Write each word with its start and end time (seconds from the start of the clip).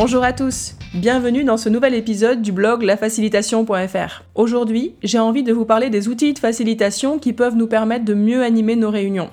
Bonjour 0.00 0.22
à 0.22 0.32
tous, 0.32 0.76
bienvenue 0.94 1.42
dans 1.42 1.56
ce 1.56 1.68
nouvel 1.68 1.92
épisode 1.92 2.40
du 2.40 2.52
blog 2.52 2.82
lafacilitation.fr. 2.82 4.22
Aujourd'hui, 4.36 4.94
j'ai 5.02 5.18
envie 5.18 5.42
de 5.42 5.52
vous 5.52 5.64
parler 5.64 5.90
des 5.90 6.06
outils 6.06 6.34
de 6.34 6.38
facilitation 6.38 7.18
qui 7.18 7.32
peuvent 7.32 7.56
nous 7.56 7.66
permettre 7.66 8.04
de 8.04 8.14
mieux 8.14 8.44
animer 8.44 8.76
nos 8.76 8.92
réunions. 8.92 9.28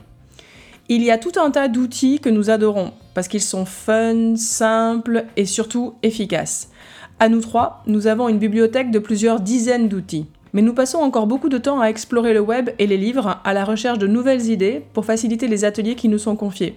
Il 0.90 1.04
y 1.04 1.12
a 1.12 1.20
tout 1.20 1.34
un 1.40 1.52
tas 1.52 1.68
d'outils 1.68 2.20
que 2.20 2.30
nous 2.30 2.50
adorons, 2.50 2.94
parce 3.14 3.28
qu'ils 3.28 3.44
sont 3.44 3.66
fun, 3.66 4.38
simples 4.38 5.26
et 5.38 5.46
surtout 5.46 5.94
efficaces. 6.02 6.72
À 7.20 7.30
nous 7.30 7.42
trois, 7.42 7.84
nous 7.86 8.08
avons 8.08 8.28
une 8.28 8.40
bibliothèque 8.40 8.90
de 8.90 8.98
plusieurs 8.98 9.42
dizaines 9.42 9.88
d'outils. 9.88 10.26
Mais 10.54 10.64
nous 10.64 10.74
passons 10.74 10.98
encore 10.98 11.28
beaucoup 11.28 11.50
de 11.50 11.60
temps 11.60 11.80
à 11.80 11.90
explorer 11.90 12.34
le 12.34 12.40
web 12.40 12.72
et 12.80 12.88
les 12.88 12.98
livres 12.98 13.40
à 13.44 13.54
la 13.54 13.66
recherche 13.66 14.00
de 14.00 14.08
nouvelles 14.08 14.50
idées 14.50 14.84
pour 14.94 15.06
faciliter 15.06 15.48
les 15.48 15.64
ateliers 15.64 15.94
qui 15.94 16.10
nous 16.10 16.18
sont 16.18 16.36
confiés. 16.36 16.76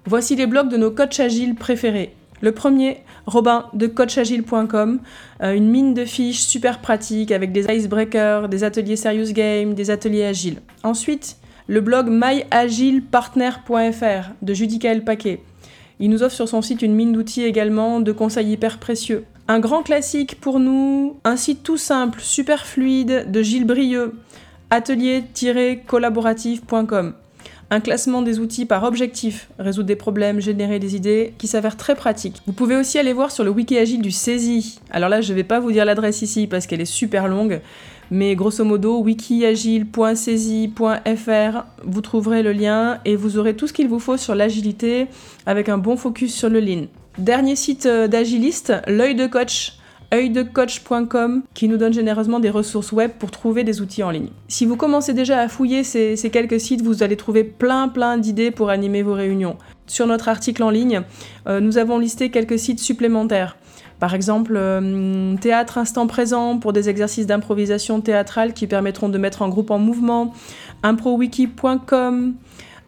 Voici 0.07 0.37
les 0.37 0.47
blogs 0.47 0.69
de 0.69 0.77
nos 0.77 0.91
coachs 0.91 1.21
agiles 1.21 1.55
préférés. 1.55 2.15
Le 2.43 2.53
premier, 2.53 2.99
Robin 3.27 3.67
de 3.73 3.87
coachagile.com, 3.87 5.01
euh, 5.43 5.55
une 5.55 5.71
mine 5.71 5.95
de 5.95 6.05
fiches 6.05 6.41
super 6.41 6.81
pratique 6.81 7.31
avec 7.31 7.53
des 7.53 7.73
icebreakers, 7.73 8.49
des 8.49 8.65
ateliers 8.65 8.97
serious 8.97 9.33
game, 9.33 9.75
des 9.75 9.91
ateliers 9.91 10.25
agiles. 10.25 10.59
Ensuite, 10.83 11.37
le 11.69 11.81
blog 11.81 12.09
myagilepartner.fr 12.09 14.31
de 14.43 14.55
Judicael 14.55 15.05
Paquet. 15.05 15.41
Il 16.01 16.11
nous 16.11 16.25
offre 16.25 16.35
sur 16.35 16.49
son 16.49 16.63
site 16.63 16.83
une 16.83 16.97
mine 16.97 17.13
d'outils 17.13 17.45
également, 17.45 18.01
de 18.01 18.11
conseils 18.11 18.51
hyper 18.51 18.79
précieux. 18.79 19.25
Un 19.47 19.61
grand 19.61 19.85
classique 19.85 20.41
pour 20.41 20.59
nous, 20.59 21.21
un 21.23 21.37
site 21.37 21.63
tout 21.63 21.77
simple, 21.77 22.19
super 22.21 22.67
fluide 22.67 23.31
de 23.31 23.43
Gilles 23.43 23.67
Brieux, 23.67 24.17
atelier-collaboratif.com 24.71 27.15
un 27.73 27.81
classement 27.81 28.21
des 28.21 28.39
outils 28.39 28.67
par 28.67 28.85
objectif, 28.85 29.49
résoudre 29.59 29.87
des 29.87 29.97
problèmes, 29.97 30.41
générer 30.41 30.79
des 30.79 30.95
idées, 30.95 31.33
qui 31.39 31.47
s'avère 31.47 31.79
très 31.79 31.95
pratique. 31.95 32.43
Vous 32.47 32.53
pouvez 32.53 32.77
aussi 32.77 32.99
aller 32.99 33.15
voir 33.15 33.31
sur 33.31 33.45
le 33.45 33.51
wiki 33.51 33.79
agile 33.79 34.03
du 34.03 34.11
CESI. 34.11 34.79
Alors 34.91 35.09
là, 35.09 35.23
je 35.23 35.33
ne 35.33 35.37
vais 35.37 35.43
pas 35.43 35.59
vous 35.59 35.73
dire 35.73 35.87
l'adresse 35.87 36.21
ici 36.21 36.47
parce 36.47 36.67
qu'elle 36.67 36.83
est 36.83 36.85
super 36.85 37.29
longue, 37.29 37.63
mais 38.11 38.37
grosso 38.37 38.63
modo, 38.63 39.01
wikiagile.cesi.fr, 39.01 41.65
vous 41.83 42.01
trouverez 42.03 42.43
le 42.43 42.53
lien 42.53 42.99
et 43.07 43.17
vous 43.17 43.39
aurez 43.39 43.57
tout 43.57 43.67
ce 43.67 43.73
qu'il 43.73 43.89
vous 43.89 44.01
faut 44.01 44.19
sur 44.19 44.35
l'agilité 44.35 45.07
avec 45.47 45.71
un 45.71 45.79
bon 45.79 45.97
focus 45.97 46.35
sur 46.35 46.51
le 46.51 46.61
lean. 46.61 46.89
Dernier 47.17 47.57
site 47.57 47.87
euh, 47.87 48.07
d'agiliste, 48.07 48.75
l'œil 48.87 49.15
de 49.15 49.27
coach 49.27 49.79
œildecoach.com 50.13 51.43
qui 51.55 51.69
nous 51.69 51.77
donne 51.77 51.93
généreusement 51.93 52.41
des 52.41 52.51
ressources 52.51 52.93
web 52.93 53.13
pour 53.19 53.31
trouver 53.31 53.65
des 53.65 53.81
outils 53.81 54.03
en 54.03 54.11
ligne. 54.11 54.29
Si 54.49 54.67
vous 54.67 54.77
commencez 54.77 55.15
déjà 55.15 55.41
à 55.41 55.49
fouiller 55.49 55.85
ces, 55.85 56.17
quelques 56.31 56.61
sites, 56.61 56.83
vous 56.83 57.03
allez 57.03 57.17
trouver 57.17 57.45
plein 57.45 57.89
plein 57.89 58.19
d'idées 58.19 58.51
pour 58.51 58.71
animer 58.71 59.03
vos 59.03 59.15
réunions. 59.15 59.57
Sur 59.87 60.07
notre 60.07 60.29
article 60.29 60.63
en 60.63 60.71
ligne, 60.71 61.03
euh, 61.47 61.61
nous 61.61 61.79
avons 61.79 61.99
listé 61.99 62.31
quelques 62.31 62.59
sites 62.59 62.81
supplémentaires. 62.81 63.57
Par 63.99 64.15
exemple, 64.15 64.55
euh, 64.57 65.37
Théâtre 65.37 65.79
Instant 65.79 66.07
Présent 66.09 66.59
pour 66.59 66.73
des 66.73 66.89
exercices 66.89 67.27
d'improvisation 67.27 68.01
théâtrale 68.01 68.53
qui 68.53 68.67
permettront 68.67 69.09
de 69.09 69.17
mettre 69.17 69.43
un 69.43 69.49
groupe 69.49 69.71
en 69.71 69.79
mouvement, 69.79 70.35
improwiki.com. 70.83 72.35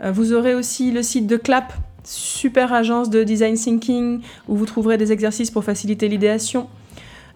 Euh, 0.02 0.12
vous 0.12 0.32
aurez 0.32 0.54
aussi 0.54 0.90
le 0.90 1.02
site 1.02 1.26
de 1.26 1.36
Clap, 1.36 1.72
super 2.02 2.72
agence 2.72 3.10
de 3.10 3.22
design 3.22 3.54
thinking 3.54 4.20
où 4.48 4.56
vous 4.56 4.66
trouverez 4.66 4.98
des 4.98 5.12
exercices 5.12 5.50
pour 5.50 5.64
faciliter 5.64 6.08
l'idéation. 6.08 6.68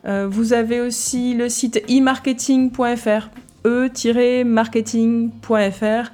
Euh, 0.07 0.29
vous 0.29 0.53
avez 0.53 0.81
aussi 0.81 1.35
le 1.35 1.49
site 1.49 1.83
e-marketing.fr, 1.89 3.29
e-marketing.fr, 3.65 6.13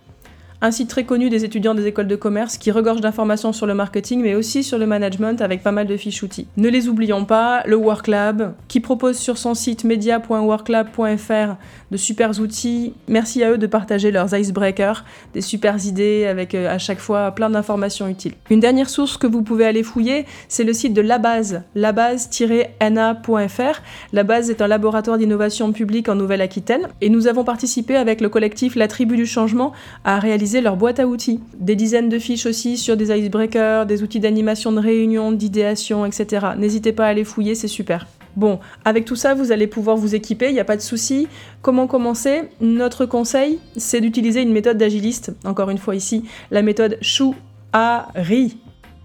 un 0.64 0.70
site 0.70 0.88
très 0.88 1.04
connu 1.04 1.28
des 1.28 1.44
étudiants 1.44 1.74
des 1.74 1.86
écoles 1.86 2.06
de 2.06 2.16
commerce 2.16 2.56
qui 2.56 2.70
regorge 2.70 3.02
d'informations 3.02 3.52
sur 3.52 3.66
le 3.66 3.74
marketing 3.74 4.22
mais 4.22 4.34
aussi 4.34 4.64
sur 4.64 4.78
le 4.78 4.86
management 4.86 5.42
avec 5.42 5.62
pas 5.62 5.72
mal 5.72 5.86
de 5.86 5.94
fiches 5.94 6.22
outils. 6.22 6.46
Ne 6.56 6.70
les 6.70 6.88
oublions 6.88 7.26
pas, 7.26 7.62
le 7.66 7.76
WorkLab 7.76 8.54
qui 8.66 8.80
propose 8.80 9.18
sur 9.18 9.36
son 9.36 9.52
site 9.52 9.84
media.worklab.fr 9.84 11.56
de 11.90 11.96
super 11.98 12.40
outils. 12.40 12.94
Merci 13.08 13.44
à 13.44 13.50
eux 13.50 13.58
de 13.58 13.66
partager 13.66 14.10
leurs 14.10 14.34
icebreakers, 14.34 15.04
des 15.34 15.42
super 15.42 15.84
idées 15.84 16.24
avec 16.24 16.54
euh, 16.54 16.74
à 16.74 16.78
chaque 16.78 16.98
fois 16.98 17.32
plein 17.32 17.50
d'informations 17.50 18.08
utiles. 18.08 18.32
Une 18.48 18.60
dernière 18.60 18.88
source 18.88 19.18
que 19.18 19.26
vous 19.26 19.42
pouvez 19.42 19.66
aller 19.66 19.82
fouiller, 19.82 20.24
c'est 20.48 20.64
le 20.64 20.72
site 20.72 20.94
de 20.94 21.02
La 21.02 21.18
Base, 21.18 21.60
labase-na.fr. 21.74 23.82
La 24.14 24.22
Base 24.22 24.48
est 24.48 24.62
un 24.62 24.66
laboratoire 24.66 25.18
d'innovation 25.18 25.72
publique 25.72 26.08
en 26.08 26.14
Nouvelle-Aquitaine 26.14 26.88
et 27.02 27.10
nous 27.10 27.26
avons 27.26 27.44
participé 27.44 27.96
avec 27.96 28.22
le 28.22 28.30
collectif 28.30 28.76
La 28.76 28.88
Tribu 28.88 29.16
du 29.16 29.26
Changement 29.26 29.74
à 30.04 30.18
réaliser 30.18 30.53
leur 30.60 30.76
boîte 30.76 31.00
à 31.00 31.06
outils. 31.06 31.40
Des 31.58 31.76
dizaines 31.76 32.08
de 32.08 32.18
fiches 32.18 32.46
aussi 32.46 32.76
sur 32.76 32.96
des 32.96 33.16
icebreakers, 33.16 33.86
des 33.86 34.02
outils 34.02 34.20
d'animation 34.20 34.72
de 34.72 34.80
réunion, 34.80 35.32
d'idéation, 35.32 36.04
etc. 36.06 36.46
N'hésitez 36.56 36.92
pas 36.92 37.06
à 37.06 37.12
les 37.14 37.24
fouiller, 37.24 37.54
c'est 37.54 37.68
super. 37.68 38.06
Bon, 38.36 38.58
avec 38.84 39.04
tout 39.04 39.16
ça, 39.16 39.34
vous 39.34 39.52
allez 39.52 39.66
pouvoir 39.66 39.96
vous 39.96 40.14
équiper, 40.14 40.48
il 40.48 40.54
n'y 40.54 40.60
a 40.60 40.64
pas 40.64 40.76
de 40.76 40.82
souci. 40.82 41.28
Comment 41.62 41.86
commencer? 41.86 42.42
Notre 42.60 43.06
conseil, 43.06 43.60
c'est 43.76 44.00
d'utiliser 44.00 44.42
une 44.42 44.52
méthode 44.52 44.76
d'agiliste. 44.76 45.32
Encore 45.44 45.70
une 45.70 45.78
fois 45.78 45.94
ici, 45.94 46.24
la 46.50 46.62
méthode 46.62 46.98
chou-a-ri. 47.00 48.58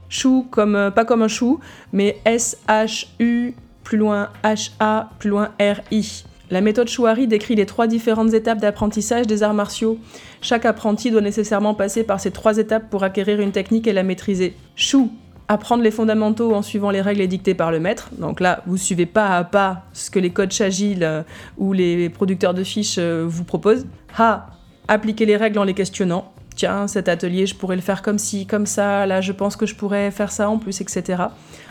Chou 0.10 0.48
comme 0.50 0.76
euh, 0.76 0.90
pas 0.90 1.06
comme 1.06 1.22
un 1.22 1.28
chou, 1.28 1.60
mais 1.94 2.18
S-H-U 2.26 3.54
plus 3.84 3.98
loin 3.98 4.30
H-A 4.44 5.12
plus 5.20 5.30
loin 5.30 5.50
R-I. 5.60 6.24
La 6.52 6.62
méthode 6.62 6.88
Chouari 6.88 7.28
décrit 7.28 7.54
les 7.54 7.68
trois 7.68 7.86
différentes 7.86 8.34
étapes 8.34 8.58
d'apprentissage 8.58 9.28
des 9.28 9.44
arts 9.44 9.54
martiaux. 9.54 10.00
Chaque 10.42 10.66
apprenti 10.66 11.12
doit 11.12 11.22
nécessairement 11.22 11.76
passer 11.76 12.04
par 12.04 12.20
ces 12.20 12.32
trois 12.32 12.58
étapes 12.58 12.90
pour 12.90 13.04
acquérir 13.04 13.40
une 13.40 13.52
technique 13.52 13.86
et 13.86 13.94
la 13.94 14.02
maîtriser. 14.02 14.56
Chou, 14.76 15.12
apprendre 15.48 15.84
les 15.84 15.92
fondamentaux 15.92 16.56
en 16.56 16.64
suivant 16.64 16.90
les 16.90 17.02
règles 17.02 17.22
édictées 17.22 17.54
par 17.54 17.72
le 17.72 17.80
maître. 17.80 18.10
Donc 18.18 18.40
là, 18.40 18.64
vous 18.66 18.78
suivez 18.78 19.06
pas 19.06 19.38
à 19.38 19.44
pas 19.44 19.84
ce 19.94 20.10
que 20.10 20.18
les 20.18 20.32
coachs 20.32 20.60
agiles 20.62 21.04
euh, 21.04 21.22
ou 21.58 21.74
les 21.74 22.10
producteurs 22.10 22.56
de 22.56 22.64
fiches 22.64 22.98
euh, 22.98 23.26
vous 23.28 23.44
proposent. 23.44 23.86
Ha, 24.18 24.48
appliquer 24.88 25.28
les 25.28 25.38
règles 25.38 25.60
en 25.60 25.64
les 25.64 25.76
questionnant. 25.76 26.32
Tiens, 26.60 26.88
cet 26.88 27.08
atelier, 27.08 27.46
je 27.46 27.56
pourrais 27.56 27.78
le 27.78 27.82
faire 27.82 28.02
comme 28.02 28.18
ci, 28.18 28.46
comme 28.46 28.66
ça, 28.66 29.06
là, 29.06 29.22
je 29.22 29.32
pense 29.32 29.56
que 29.56 29.66
je 29.66 29.76
pourrais 29.76 30.12
faire 30.12 30.30
ça 30.30 30.50
en 30.50 30.58
plus, 30.58 30.82
etc 30.82 31.28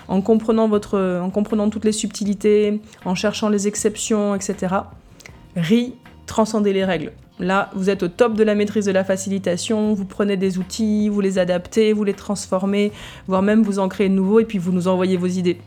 en 0.09 0.23
comprenant, 0.23 1.71
toutes 1.71 1.85
les 1.85 1.93
subtilités, 1.93 2.81
en 3.05 3.15
cherchant 3.15 3.49
les 3.49 3.69
exceptions, 3.69 4.35
etc. 4.35 4.75
RI, 5.57 5.95
transcender 6.27 6.73
les 6.73 6.85
règles. 6.85 7.13
Là, 7.39 7.71
vous 7.75 7.89
êtes 7.89 8.03
au 8.03 8.09
top 8.09 8.35
de 8.35 8.43
la 8.43 8.55
maîtrise 8.55 8.87
de 8.87 8.91
la 8.91 9.05
facilitation, 9.05 9.93
vous 9.95 10.07
prenez 10.07 10.37
des 10.37 10.59
outils, 10.59 11.09
vous 11.09 11.21
les 11.21 11.39
adaptez, 11.39 11.93
vous 11.93 12.03
les 12.03 12.15
transformez, 12.15 12.91
voire 13.29 13.43
même 13.43 13.63
vous 13.63 13.79
en 13.79 13.89
créez 13.89 14.09
de 14.09 14.15
nouveaux 14.15 14.41
et 14.41 14.45
puis 14.45 14.59
vous 14.59 14.73
nous 14.73 14.89
envoyez 14.89 15.17
vos 15.17 15.27
idées. 15.27 15.59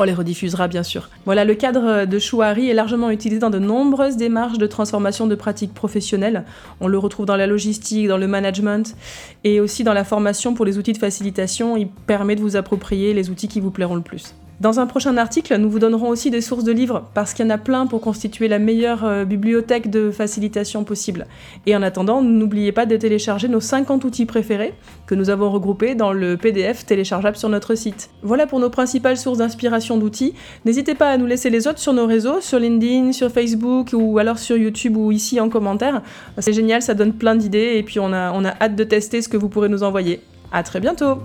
On 0.00 0.04
les 0.04 0.14
rediffusera 0.14 0.68
bien 0.68 0.84
sûr. 0.84 1.10
Voilà, 1.24 1.44
le 1.44 1.56
cadre 1.56 2.04
de 2.04 2.18
Chouari 2.20 2.70
est 2.70 2.74
largement 2.74 3.10
utilisé 3.10 3.40
dans 3.40 3.50
de 3.50 3.58
nombreuses 3.58 4.16
démarches 4.16 4.56
de 4.56 4.66
transformation 4.68 5.26
de 5.26 5.34
pratiques 5.34 5.74
professionnelles. 5.74 6.44
On 6.80 6.86
le 6.86 6.98
retrouve 6.98 7.26
dans 7.26 7.34
la 7.34 7.48
logistique, 7.48 8.06
dans 8.06 8.16
le 8.16 8.28
management 8.28 8.94
et 9.42 9.58
aussi 9.58 9.82
dans 9.82 9.94
la 9.94 10.04
formation 10.04 10.54
pour 10.54 10.64
les 10.64 10.78
outils 10.78 10.92
de 10.92 10.98
facilitation. 10.98 11.76
Il 11.76 11.88
permet 11.88 12.36
de 12.36 12.40
vous 12.40 12.54
approprier 12.54 13.12
les 13.12 13.28
outils 13.28 13.48
qui 13.48 13.58
vous 13.58 13.72
plairont 13.72 13.96
le 13.96 14.00
plus. 14.00 14.34
Dans 14.60 14.80
un 14.80 14.88
prochain 14.88 15.16
article, 15.18 15.56
nous 15.56 15.70
vous 15.70 15.78
donnerons 15.78 16.08
aussi 16.08 16.32
des 16.32 16.40
sources 16.40 16.64
de 16.64 16.72
livres, 16.72 17.08
parce 17.14 17.32
qu'il 17.32 17.44
y 17.44 17.48
en 17.48 17.50
a 17.50 17.58
plein 17.58 17.86
pour 17.86 18.00
constituer 18.00 18.48
la 18.48 18.58
meilleure 18.58 19.04
euh, 19.04 19.24
bibliothèque 19.24 19.88
de 19.88 20.10
facilitation 20.10 20.82
possible. 20.82 21.28
Et 21.66 21.76
en 21.76 21.82
attendant, 21.82 22.22
n'oubliez 22.22 22.72
pas 22.72 22.84
de 22.84 22.96
télécharger 22.96 23.46
nos 23.46 23.60
50 23.60 24.04
outils 24.04 24.26
préférés, 24.26 24.74
que 25.06 25.14
nous 25.14 25.30
avons 25.30 25.48
regroupés 25.48 25.94
dans 25.94 26.12
le 26.12 26.36
PDF 26.36 26.84
téléchargeable 26.84 27.36
sur 27.36 27.48
notre 27.48 27.76
site. 27.76 28.10
Voilà 28.22 28.48
pour 28.48 28.58
nos 28.58 28.68
principales 28.68 29.16
sources 29.16 29.38
d'inspiration 29.38 29.96
d'outils. 29.96 30.34
N'hésitez 30.64 30.96
pas 30.96 31.10
à 31.10 31.18
nous 31.18 31.26
laisser 31.26 31.50
les 31.50 31.68
autres 31.68 31.78
sur 31.78 31.92
nos 31.92 32.06
réseaux, 32.06 32.40
sur 32.40 32.58
LinkedIn, 32.58 33.12
sur 33.12 33.30
Facebook, 33.30 33.90
ou 33.92 34.18
alors 34.18 34.40
sur 34.40 34.56
YouTube 34.56 34.96
ou 34.96 35.12
ici 35.12 35.38
en 35.38 35.50
commentaire. 35.50 36.02
C'est 36.38 36.52
génial, 36.52 36.82
ça 36.82 36.94
donne 36.94 37.12
plein 37.12 37.36
d'idées, 37.36 37.74
et 37.76 37.84
puis 37.84 38.00
on 38.00 38.12
a, 38.12 38.32
on 38.32 38.44
a 38.44 38.50
hâte 38.60 38.74
de 38.74 38.82
tester 38.82 39.22
ce 39.22 39.28
que 39.28 39.36
vous 39.36 39.48
pourrez 39.48 39.68
nous 39.68 39.84
envoyer. 39.84 40.20
À 40.50 40.64
très 40.64 40.80
bientôt 40.80 41.18